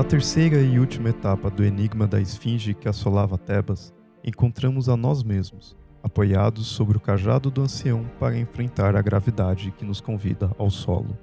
Na 0.00 0.04
terceira 0.04 0.62
e 0.62 0.78
última 0.78 1.10
etapa 1.10 1.50
do 1.50 1.62
enigma 1.62 2.06
da 2.06 2.18
esfinge 2.18 2.72
que 2.72 2.88
assolava 2.88 3.36
Tebas, 3.36 3.92
encontramos 4.24 4.88
a 4.88 4.96
nós 4.96 5.22
mesmos, 5.22 5.76
apoiados 6.02 6.68
sobre 6.68 6.96
o 6.96 7.00
cajado 7.00 7.50
do 7.50 7.60
ancião 7.60 8.10
para 8.18 8.38
enfrentar 8.38 8.96
a 8.96 9.02
gravidade 9.02 9.70
que 9.72 9.84
nos 9.84 10.00
convida 10.00 10.50
ao 10.56 10.70
solo. 10.70 11.18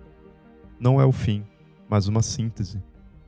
Não 0.79 1.02
é 1.02 1.05
o 1.05 1.11
fim, 1.11 1.43
mas 1.89 2.07
uma 2.07 2.21
síntese, 2.21 2.79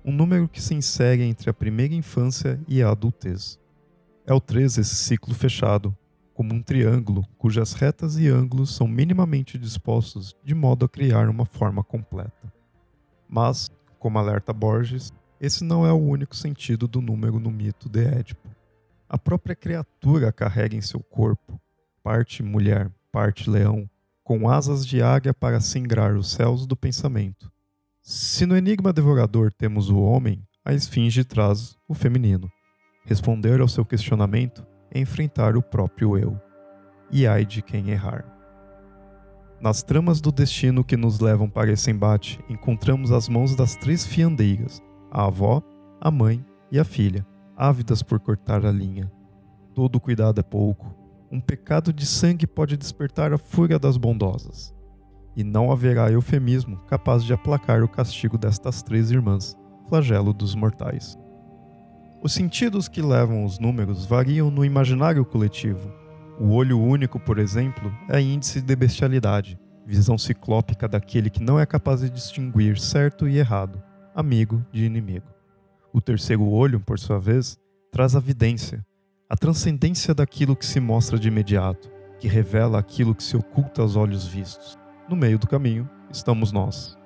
um 0.05 0.11
número 0.11 0.47
que 0.47 0.61
se 0.61 0.75
insere 0.75 1.23
entre 1.23 1.50
a 1.50 1.54
primeira 1.54 1.95
infância 1.95 2.61
e 2.68 2.84
a 2.84 2.91
adultez. 2.91 3.59
É 4.28 4.34
o 4.36 4.39
13 4.39 4.81
esse 4.81 4.93
ciclo 4.97 5.34
fechado, 5.34 5.97
como 6.31 6.54
um 6.54 6.61
triângulo 6.61 7.25
cujas 7.39 7.73
retas 7.73 8.20
e 8.20 8.28
ângulos 8.28 8.75
são 8.75 8.87
minimamente 8.87 9.57
dispostos 9.57 10.36
de 10.43 10.54
modo 10.54 10.86
a 10.86 10.87
criar 10.87 11.28
uma 11.28 11.43
forma 11.43 11.84
completa. 11.84 12.54
Mas, 13.28 13.71
como 13.97 14.20
alerta 14.20 14.54
Borges, 14.54 15.11
esse 15.39 15.64
não 15.64 15.86
é 15.86 15.92
o 15.92 15.98
único 15.98 16.36
sentido 16.36 16.88
do 16.88 17.02
número 17.02 17.39
no 17.39 17.50
mito 17.50 17.88
de 17.88 18.04
Édipo. 18.04 18.50
A 19.07 19.18
própria 19.18 19.56
criatura 19.56 20.32
carrega 20.32 20.75
em 20.75 20.82
seu 20.82 21.00
corpo, 21.00 21.60
parte 22.04 22.43
mulher, 22.43 22.92
parte 23.12 23.50
leão, 23.50 23.89
com 24.24 24.50
asas 24.50 24.86
de 24.86 25.02
águia 25.02 25.34
para 25.34 25.60
singrar 25.60 26.15
os 26.15 26.32
céus 26.32 26.68
do 26.68 26.75
pensamento. 26.75 27.52
Se 28.02 28.46
no 28.46 28.56
enigma 28.56 28.93
devorador 28.93 29.52
temos 29.52 29.89
o 29.89 30.00
homem, 30.00 30.43
a 30.64 30.74
esfinge 30.74 31.24
traz 31.24 31.76
o 31.87 31.93
feminino. 31.93 32.52
Responder 33.06 33.62
ao 33.62 33.67
seu 33.67 33.86
questionamento 33.86 34.66
é 34.92 35.00
enfrentar 35.00 35.56
o 35.56 35.62
próprio 35.64 36.18
eu. 36.18 36.40
E 37.12 37.26
ai 37.26 37.46
de 37.46 37.62
quem 37.62 37.90
errar. 37.90 38.26
Nas 39.59 39.81
tramas 39.81 40.22
do 40.22 40.31
destino 40.31 40.84
que 40.84 40.96
nos 40.96 41.20
levam 41.20 41.50
para 41.50 41.72
esse 41.72 41.90
embate, 41.90 42.40
encontramos 42.48 43.12
as 43.12 43.28
mãos 43.28 43.56
das 43.56 43.76
três 43.76 44.06
fiandeiras, 44.06 44.81
a 45.12 45.26
avó, 45.26 45.62
a 46.00 46.12
mãe 46.12 46.46
e 46.72 46.80
a 46.80 46.84
filha, 46.84 47.26
ávidas 47.56 48.02
por 48.02 48.20
cortar 48.20 48.66
a 48.66 48.72
linha. 48.72 49.12
Todo 49.74 50.00
cuidado 50.00 50.40
é 50.40 50.44
pouco. 50.44 50.96
Um 51.32 51.40
pecado 51.40 51.94
de 51.94 52.06
sangue 52.06 52.48
pode 52.48 52.76
despertar 52.78 53.34
a 53.34 53.38
fúria 53.38 53.78
das 53.78 53.98
bondosas. 53.98 54.74
E 55.36 55.44
não 55.44 55.72
haverá 55.72 56.12
eufemismo 56.12 56.78
capaz 56.88 57.24
de 57.24 57.34
aplacar 57.34 57.84
o 57.84 57.88
castigo 57.88 58.38
destas 58.38 58.82
três 58.82 59.12
irmãs, 59.12 59.56
flagelo 59.88 60.34
dos 60.34 60.56
mortais. 60.56 61.18
Os 62.22 62.34
sentidos 62.34 62.88
que 62.88 63.02
levam 63.02 63.46
os 63.46 63.60
números 63.60 64.06
variam 64.06 64.52
no 64.52 64.66
imaginário 64.66 65.24
coletivo. 65.24 65.90
O 66.40 66.52
olho 66.52 66.80
único, 66.80 67.20
por 67.20 67.38
exemplo, 67.38 67.94
é 68.10 68.20
índice 68.20 68.62
de 68.62 68.76
bestialidade, 68.76 69.58
visão 69.86 70.18
ciclópica 70.18 70.88
daquele 70.88 71.30
que 71.30 71.42
não 71.42 71.60
é 71.60 71.66
capaz 71.66 72.02
de 72.02 72.10
distinguir 72.10 72.80
certo 72.80 73.28
e 73.28 73.38
errado, 73.38 73.82
amigo 74.20 74.66
de 74.70 74.84
inimigo. 74.84 75.28
O 75.94 76.02
terceiro 76.02 76.45
olho, 76.45 76.81
por 76.81 77.00
sua 77.00 77.17
vez, 77.17 77.58
traz 77.89 78.17
a 78.17 78.20
vidência, 78.20 78.86
a 79.30 79.38
transcendência 79.38 80.14
daquilo 80.14 80.58
que 80.58 80.66
se 80.66 80.78
mostra 80.81 81.17
de 81.17 81.30
imediato, 81.30 81.89
que 82.20 82.28
revela 82.28 82.78
aquilo 82.78 83.16
que 83.16 83.23
se 83.23 83.38
oculta 83.38 83.81
aos 83.81 83.95
olhos 83.95 84.28
vistos. 84.28 84.78
No 85.08 85.16
meio 85.16 85.40
do 85.40 85.47
caminho 85.47 85.90
estamos 86.12 86.52
nós. 86.52 86.97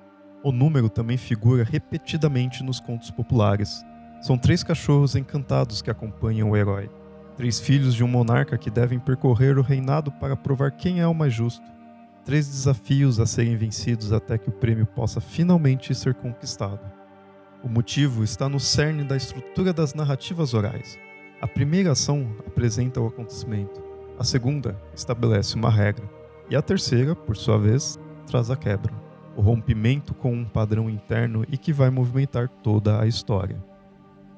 O 0.42 0.50
número 0.50 0.90
também 0.90 1.16
figura 1.16 1.62
repetidamente 1.62 2.64
nos 2.64 2.80
contos 2.80 3.12
populares. 3.12 3.84
São 4.20 4.36
três 4.36 4.64
cachorros 4.64 5.14
encantados 5.14 5.80
que 5.80 5.90
acompanham 5.90 6.50
o 6.50 6.56
herói. 6.56 6.90
Três 7.36 7.60
filhos 7.60 7.94
de 7.94 8.02
um 8.02 8.08
monarca 8.08 8.58
que 8.58 8.70
devem 8.70 8.98
percorrer 8.98 9.56
o 9.56 9.62
reinado 9.62 10.10
para 10.10 10.36
provar 10.36 10.72
quem 10.72 11.00
é 11.00 11.06
o 11.06 11.14
mais 11.14 11.32
justo. 11.32 11.64
Três 12.24 12.48
desafios 12.48 13.20
a 13.20 13.26
serem 13.26 13.56
vencidos 13.56 14.12
até 14.12 14.36
que 14.36 14.48
o 14.48 14.52
prêmio 14.52 14.84
possa 14.84 15.20
finalmente 15.20 15.94
ser 15.94 16.14
conquistado. 16.14 16.93
O 17.64 17.68
motivo 17.68 18.22
está 18.22 18.46
no 18.46 18.60
cerne 18.60 19.04
da 19.04 19.16
estrutura 19.16 19.72
das 19.72 19.94
narrativas 19.94 20.52
orais. 20.52 20.98
A 21.40 21.48
primeira 21.48 21.92
ação 21.92 22.36
apresenta 22.46 23.00
o 23.00 23.06
acontecimento, 23.06 23.82
a 24.18 24.22
segunda 24.22 24.78
estabelece 24.94 25.54
uma 25.54 25.70
regra, 25.70 26.06
e 26.50 26.54
a 26.54 26.60
terceira, 26.60 27.16
por 27.16 27.38
sua 27.38 27.56
vez, 27.56 27.98
traz 28.26 28.50
a 28.50 28.56
quebra, 28.56 28.92
o 29.34 29.40
rompimento 29.40 30.12
com 30.12 30.30
um 30.30 30.44
padrão 30.44 30.90
interno 30.90 31.42
e 31.50 31.56
que 31.56 31.72
vai 31.72 31.88
movimentar 31.88 32.50
toda 32.62 33.00
a 33.00 33.06
história. 33.06 33.64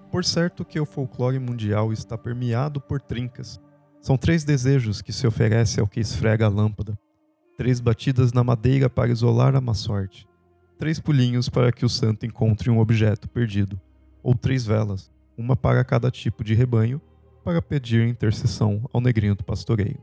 Por 0.08 0.25
certo 0.25 0.64
que 0.64 0.78
o 0.78 0.87
folclore 0.87 1.41
mundial 1.41 1.93
está 1.93 2.16
permeado 2.16 2.81
por 2.81 3.00
trincas. 3.00 3.60
São 4.00 4.16
três 4.16 4.44
desejos 4.44 5.03
que 5.03 5.12
se 5.12 5.26
oferece 5.26 5.81
ao 5.81 5.88
que 5.88 5.98
esfrega 5.98 6.47
a 6.47 6.48
lâmpada, 6.48 6.97
três 7.58 7.81
batidas 7.81 8.32
na 8.32 8.44
madeira 8.44 8.88
para 8.88 9.10
isolar 9.10 9.56
a 9.56 9.60
má 9.60 9.75
sorte, 9.75 10.28
três 10.78 11.00
pulinhos 11.00 11.48
para 11.48 11.72
que 11.72 11.84
o 11.84 11.88
santo 11.88 12.26
encontre 12.26 12.70
um 12.70 12.78
objeto 12.78 13.28
perdido, 13.28 13.81
ou 14.22 14.34
três 14.34 14.64
velas, 14.64 15.10
uma 15.37 15.56
para 15.56 15.84
cada 15.84 16.10
tipo 16.10 16.42
de 16.42 16.54
rebanho, 16.54 17.00
para 17.44 17.62
pedir 17.62 18.09
intercessão 18.09 18.88
ao 18.92 19.00
negrinho 19.00 19.34
do 19.34 19.44
pastoreio. 19.44 20.00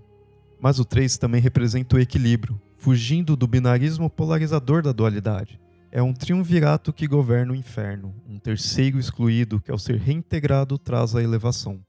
Mas 0.62 0.80
o 0.80 0.86
3 0.86 1.18
também 1.18 1.42
representa 1.42 1.98
o 1.98 2.00
equilíbrio, 2.00 2.58
fugindo 2.78 3.36
do 3.36 3.46
binarismo 3.46 4.10
polarizador 4.10 4.82
da 4.82 4.94
dualidade. 4.94 5.60
É 5.92 6.02
um 6.02 6.14
triunvirato 6.14 6.94
que 6.94 7.06
governa 7.06 7.52
o 7.52 7.56
inferno, 7.56 8.16
um 8.26 8.40
terceiro 8.40 8.98
excluído 8.98 9.60
que, 9.60 9.70
ao 9.70 9.78
ser 9.78 9.98
reintegrado, 9.98 10.78
traz 10.78 11.16
a 11.16 11.22
elevação. 11.22 11.82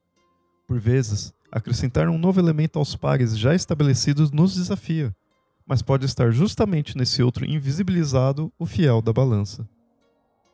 Por 0.66 0.80
vezes, 0.80 1.32
acrescentar 1.52 2.08
um 2.08 2.18
novo 2.18 2.40
elemento 2.40 2.78
aos 2.78 2.96
pares 2.96 3.38
já 3.38 3.54
estabelecidos 3.54 4.32
nos 4.32 4.56
desafia, 4.56 5.14
mas 5.66 5.82
pode 5.82 6.04
estar 6.04 6.30
justamente 6.30 6.96
nesse 6.96 7.22
outro 7.22 7.44
invisibilizado 7.44 8.52
o 8.58 8.66
fiel 8.66 9.00
da 9.00 9.12
balança. 9.12 9.66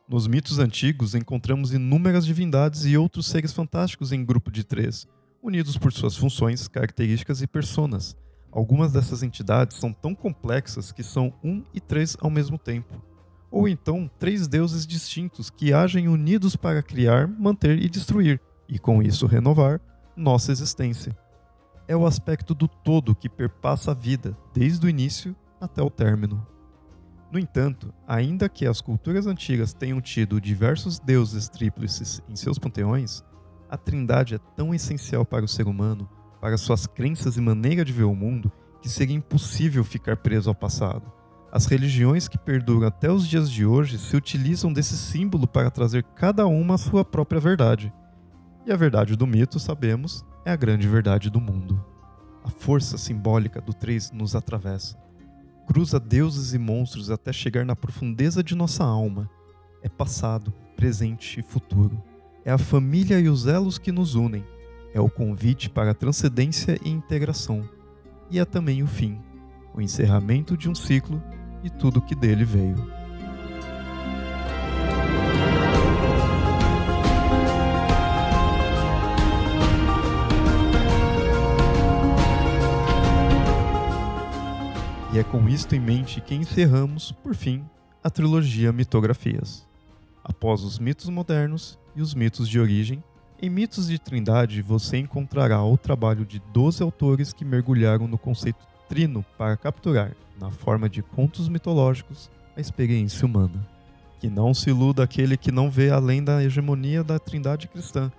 Nos 0.09 0.27
mitos 0.27 0.59
antigos 0.59 1.15
encontramos 1.15 1.73
inúmeras 1.73 2.27
divindades 2.27 2.85
e 2.85 2.97
outros 2.97 3.27
seres 3.27 3.53
fantásticos 3.53 4.13
em 4.13 4.25
grupo 4.25 4.51
de 4.51 4.65
três, 4.65 5.07
unidos 5.43 5.77
por 5.77 5.93
suas 5.93 6.17
funções, 6.17 6.69
características 6.69 7.43
e 7.43 7.47
personas. 7.47 8.17
Algumas 8.53 8.93
dessas 8.93 9.23
entidades 9.23 9.77
são 9.77 9.93
tão 9.93 10.15
complexas 10.15 10.91
que 10.91 11.03
são 11.03 11.33
um 11.43 11.63
e 11.73 11.81
três 11.81 12.17
ao 12.21 12.31
mesmo 12.31 12.59
tempo. 12.59 13.01
Ou 13.51 13.69
então, 13.69 14.11
três 14.19 14.47
deuses 14.49 14.87
distintos 14.87 15.51
que 15.51 15.73
agem 15.73 16.09
unidos 16.09 16.57
para 16.57 16.83
criar, 16.83 17.29
manter 17.29 17.81
e 17.81 17.89
destruir, 17.89 18.41
e 18.69 18.79
com 18.79 19.03
isso 19.03 19.27
renovar, 19.27 19.81
nossa 20.17 20.53
existência 20.53 21.17
é 21.91 21.97
o 21.97 22.07
aspecto 22.07 22.55
do 22.55 22.69
todo 22.69 23.17
que 23.17 23.29
perpassa 23.29 23.91
a 23.91 23.95
vida, 23.95 24.39
desde 24.55 24.87
o 24.87 24.89
início 24.89 25.35
até 25.61 25.83
o 25.83 25.91
término. 25.91 26.47
No 27.33 27.37
entanto, 27.37 27.93
ainda 28.07 28.49
que 28.49 28.65
as 28.65 28.81
culturas 28.81 29.27
antigas 29.27 29.75
tenham 29.75 30.01
tido 30.01 30.41
diversos 30.41 31.01
deuses 31.01 31.49
tríplices 31.49 32.23
em 32.29 32.37
seus 32.37 32.61
panteões, 32.61 33.25
a 33.69 33.77
Trindade 33.77 34.37
é 34.37 34.39
tão 34.55 34.73
essencial 34.73 35.25
para 35.25 35.45
o 35.45 35.49
ser 35.49 35.67
humano, 35.67 36.09
para 36.41 36.57
suas 36.57 36.87
crenças 36.87 37.37
e 37.37 37.41
maneira 37.41 37.85
de 37.85 37.93
ver 37.93 38.05
o 38.05 38.15
mundo, 38.15 38.53
que 38.81 38.89
seria 38.89 39.17
impossível 39.17 39.83
ficar 39.83 40.17
preso 40.17 40.49
ao 40.49 40.55
passado. 40.55 41.13
As 41.51 41.67
religiões 41.67 42.29
que 42.29 42.39
perduram 42.39 42.87
até 42.87 43.11
os 43.11 43.27
dias 43.27 43.51
de 43.51 43.67
hoje 43.67 43.99
se 43.99 44.17
utilizam 44.17 44.73
desse 44.73 44.97
símbolo 44.97 45.49
para 45.49 45.73
trazer 45.73 46.05
cada 46.15 46.47
uma 46.47 46.77
a 46.77 46.79
sua 46.79 47.05
própria 47.05 47.41
verdade. 47.41 47.93
E 48.65 48.71
a 48.71 48.77
verdade 48.77 49.17
do 49.17 49.27
mito, 49.27 49.59
sabemos, 49.59 50.25
é 50.45 50.51
a 50.51 50.57
grande 50.57 50.89
verdade 50.89 51.31
do 51.31 51.41
mundo. 51.41 51.85
A 52.45 52.49
força 52.49 52.97
simbólica 52.97 53.61
do 53.61 53.73
três 53.73 54.11
nos 54.11 54.35
atravessa. 54.35 54.97
Cruza 55.67 56.01
deuses 56.01 56.55
e 56.55 56.59
monstros 56.59 57.11
até 57.11 57.33
chegar 57.33 57.65
na 57.65 57.77
profundeza 57.77 58.43
de 58.43 58.55
nossa 58.55 58.83
alma. 58.83 59.31
É 59.83 59.89
passado, 59.89 60.53
presente 60.77 61.41
e 61.41 61.43
futuro. 61.43 62.03
É 62.45 62.51
a 62.51 62.59
família 62.59 63.21
e 63.21 63.29
os 63.29 63.47
elos 63.47 63.79
que 63.79 63.93
nos 63.93 64.15
unem. 64.15 64.45
É 64.93 65.01
o 65.01 65.11
convite 65.11 65.69
para 65.71 65.95
transcendência 65.95 66.79
e 66.83 66.91
integração. 66.91 67.69
E 68.31 68.39
é 68.39 68.45
também 68.45 68.83
o 68.83 68.87
fim, 68.87 69.21
o 69.75 69.81
encerramento 69.81 70.57
de 70.57 70.69
um 70.69 70.75
ciclo 70.75 71.23
e 71.63 71.71
tudo 71.71 72.01
que 72.01 72.15
dele 72.15 72.45
veio. 72.45 73.00
É 85.21 85.23
com 85.23 85.47
isto 85.51 85.75
em 85.75 85.81
mente 85.81 86.19
que 86.19 86.35
encerramos, 86.35 87.13
por 87.13 87.35
fim, 87.35 87.63
a 88.03 88.09
trilogia 88.09 88.73
Mitografias. 88.73 89.69
Após 90.25 90.63
os 90.63 90.79
mitos 90.79 91.11
modernos 91.11 91.79
e 91.95 92.01
os 92.01 92.15
mitos 92.15 92.49
de 92.49 92.59
origem, 92.59 93.05
em 93.43 93.51
Mitos 93.51 93.89
de 93.89 93.99
Trindade 93.99 94.63
você 94.63 94.97
encontrará 94.97 95.63
o 95.63 95.77
trabalho 95.77 96.25
de 96.25 96.41
12 96.55 96.83
autores 96.83 97.35
que 97.35 97.45
mergulharam 97.45 98.09
no 98.09 98.17
conceito 98.17 98.67
trino 98.89 99.23
para 99.37 99.59
capturar, 99.59 100.17
na 100.41 100.51
forma 100.51 100.89
de 100.89 101.03
contos 101.03 101.51
mitológicos, 101.51 102.31
a 102.57 102.61
experiência 102.61 103.27
humana. 103.27 103.69
Que 104.19 104.31
não 104.31 104.55
se 104.55 104.71
iluda 104.71 105.05
aquele 105.05 105.37
que 105.37 105.53
não 105.53 105.71
vê 105.71 105.91
além 105.91 106.25
da 106.25 106.43
hegemonia 106.43 107.05
da 107.05 107.19
trindade 107.19 107.69
cristã. 107.69 108.11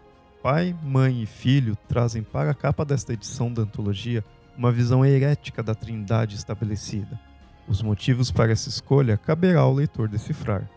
Pai, 0.43 0.75
mãe 0.83 1.23
e 1.23 1.25
filho 1.25 1.75
trazem 1.87 2.21
para 2.21 2.51
a 2.51 2.55
capa 2.55 2.85
desta 2.85 3.11
edição 3.11 3.51
da 3.51 3.63
antologia 3.63 4.23
uma 4.57 4.71
visão 4.71 5.05
herética 5.05 5.63
da 5.63 5.73
trindade 5.73 6.35
estabelecida. 6.35 7.19
Os 7.67 7.81
motivos 7.81 8.31
para 8.31 8.51
essa 8.51 8.69
escolha 8.69 9.17
caberá 9.17 9.61
ao 9.61 9.73
leitor 9.73 10.07
decifrar. 10.07 10.67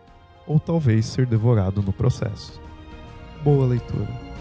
ou 0.46 0.60
talvez 0.60 1.06
ser 1.06 1.24
devorado 1.26 1.82
no 1.82 1.92
processo. 1.92 2.60
Boa 3.42 3.66
leitura! 3.66 4.33